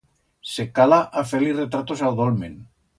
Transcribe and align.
Se 0.53 0.65
cala 0.79 0.99
a 1.21 1.25
fer-li 1.33 1.55
retratos 1.61 2.05
a 2.07 2.13
o 2.13 2.21
dolmen. 2.25 2.63